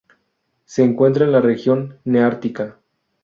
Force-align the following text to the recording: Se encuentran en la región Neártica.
Se 0.65 0.83
encuentran 0.83 1.27
en 1.29 1.33
la 1.33 1.41
región 1.41 1.99
Neártica. 2.05 2.79